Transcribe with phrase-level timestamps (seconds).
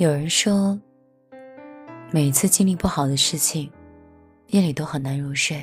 [0.00, 0.80] 有人说，
[2.10, 3.70] 每次经历不好的事情，
[4.46, 5.62] 夜里都很难入睡，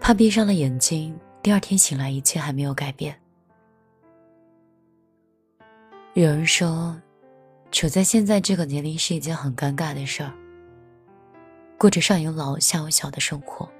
[0.00, 3.16] 怕闭上了眼睛，第二天醒来一切还没有改变。
[6.14, 7.00] 有人说，
[7.70, 10.32] 处在现在这个年龄是一件很尴尬的事儿，
[11.78, 13.70] 过着上有老下有小的生活，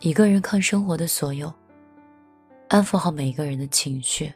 [0.00, 1.54] 一个人抗生活的所有，
[2.66, 4.32] 安抚好每一个人的情绪，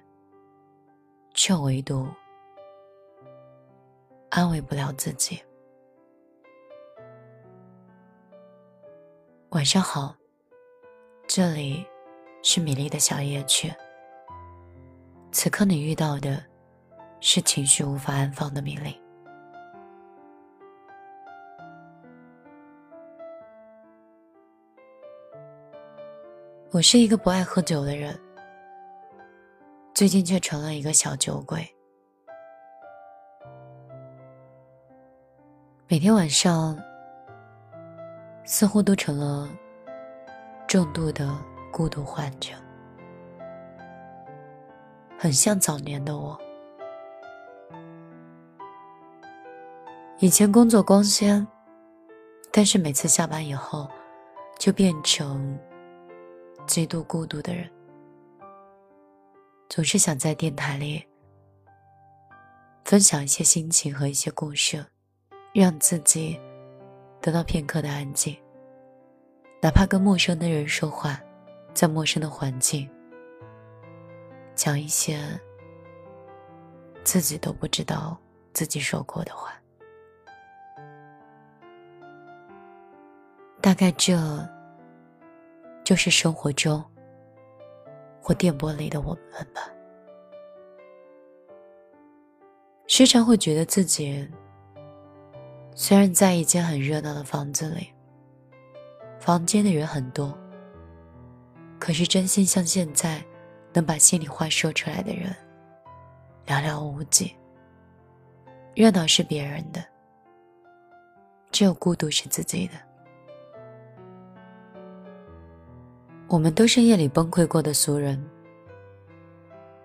[1.35, 2.07] 却唯独。
[4.31, 5.43] 安慰不了自己。
[9.51, 10.15] 晚上好，
[11.27, 11.85] 这里
[12.41, 13.73] 是米粒的小夜曲。
[15.33, 16.41] 此刻你遇到的
[17.21, 18.97] 是情绪无法安放的米粒。
[26.71, 28.17] 我是一个不爱喝酒的人，
[29.93, 31.69] 最近却成了一个小酒鬼。
[35.93, 36.81] 每天晚上，
[38.45, 39.51] 似乎都成了
[40.69, 41.37] 重度的
[41.73, 42.53] 孤独患者，
[45.19, 46.41] 很像早年的我。
[50.21, 51.45] 以前工作光鲜，
[52.53, 53.91] 但是每次下班以后，
[54.61, 55.59] 就变成
[56.69, 57.69] 极度孤独的人，
[59.69, 61.05] 总是想在电台里
[62.85, 64.87] 分享一些心情和一些故事。
[65.53, 66.39] 让自己
[67.21, 68.37] 得到片刻的安静，
[69.61, 71.21] 哪怕跟陌生的人说话，
[71.75, 72.89] 在陌生的环境，
[74.55, 75.19] 讲一些
[77.03, 78.17] 自己都不知道
[78.53, 79.53] 自己说过的话。
[83.61, 84.17] 大概这
[85.83, 86.83] 就是生活中
[88.23, 89.69] 或电波里的我们吧。
[92.87, 94.31] 时常会觉得自己。
[95.75, 97.89] 虽然在一间很热闹的房子里，
[99.19, 100.37] 房间的人很多，
[101.79, 103.25] 可是真心像现在
[103.73, 105.35] 能把心里话说出来的人
[106.47, 107.35] 寥寥无几。
[108.75, 109.85] 热闹是别人的，
[111.51, 112.75] 只有孤独是自己的。
[116.29, 118.23] 我们都是夜里崩溃过的俗人，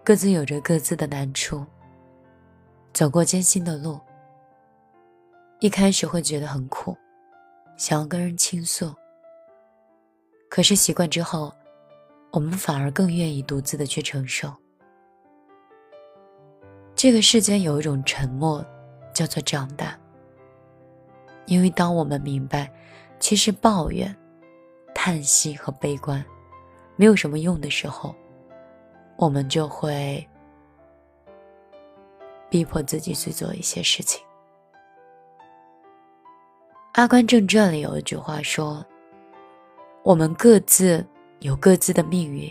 [0.03, 1.65] 各自有着各自的难处，
[2.93, 3.99] 走过艰辛的路。
[5.59, 6.95] 一开始会觉得很苦，
[7.77, 8.93] 想要跟人倾诉。
[10.49, 11.51] 可是习惯之后，
[12.31, 14.53] 我们反而更愿意独自的去承受。
[16.93, 18.65] 这个世间有一种沉默，
[19.13, 19.97] 叫做长大。
[21.45, 22.71] 因为当我们明白，
[23.19, 24.15] 其实抱怨、
[24.93, 26.23] 叹息和悲观
[26.95, 28.13] 没有什么用的时候，
[29.17, 30.27] 我们就会
[32.49, 34.24] 逼迫自己去做一些事情。
[36.95, 38.83] 《阿甘正传》里有一句话说
[40.01, 41.05] ：“我们各自
[41.39, 42.49] 有各自的命运，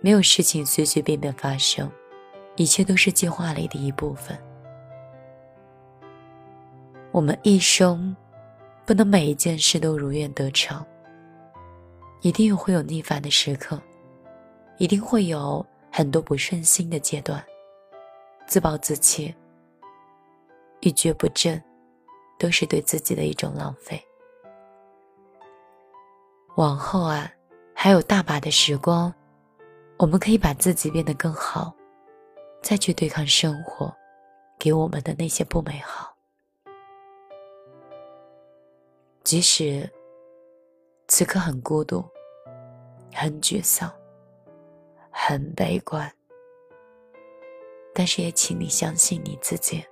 [0.00, 1.90] 没有事情随随便便发生，
[2.56, 4.34] 一切都是计划里的一部分。
[7.12, 8.16] 我们一生
[8.86, 10.82] 不能每一件事都如愿得偿，
[12.22, 13.78] 一定会有逆反的时刻，
[14.78, 17.44] 一定会有很多不顺心的阶段，
[18.46, 19.34] 自暴自弃，
[20.80, 21.62] 一蹶不振。”
[22.38, 24.02] 都是对自己的一种浪费。
[26.56, 27.30] 往后啊，
[27.74, 29.12] 还有大把的时光，
[29.98, 31.74] 我们可以把自己变得更好，
[32.62, 33.94] 再去对抗生活
[34.58, 36.16] 给我们的那些不美好。
[39.22, 39.90] 即使
[41.08, 42.04] 此刻很孤独、
[43.12, 43.92] 很沮丧、
[45.10, 46.10] 很悲观，
[47.92, 49.84] 但是也请你相信你自己。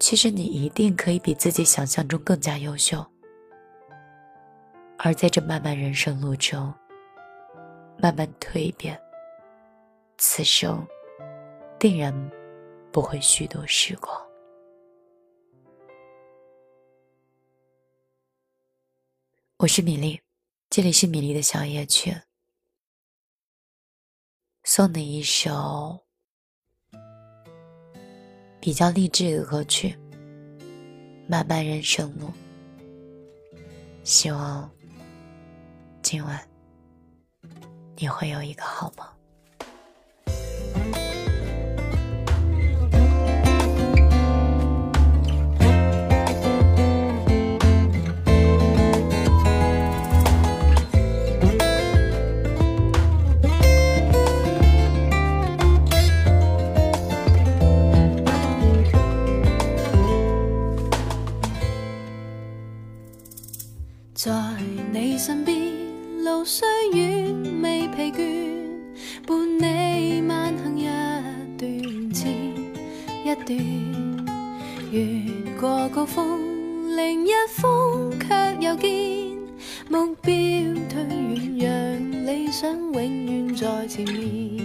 [0.00, 3.06] 其实你一定可以比自己想象中更加优秀，
[4.98, 6.74] 而在这漫漫人生路中，
[7.98, 8.98] 慢慢蜕变，
[10.16, 10.84] 此生
[11.78, 12.12] 定然
[12.90, 14.26] 不会虚度时光。
[19.58, 20.18] 我是米粒，
[20.70, 22.22] 这里是米粒的小夜曲，
[24.64, 26.06] 送你一首
[28.60, 29.96] 比较励志的歌曲
[31.26, 32.30] 漫漫人生路
[34.04, 34.70] 希望
[36.02, 36.38] 今晚
[37.96, 39.19] 你会有一个好梦。
[64.22, 64.30] 在
[64.92, 65.56] 你身边，
[66.22, 68.50] 路虽远未疲倦，
[69.26, 70.84] 伴你漫行一
[71.56, 72.28] 段接
[73.24, 74.26] 一段。
[74.90, 75.24] 越
[75.58, 78.90] 过高峰，另一峰却又见，
[79.88, 80.34] 目标
[80.90, 81.02] 退
[81.56, 84.59] 远，让理想永远在前面。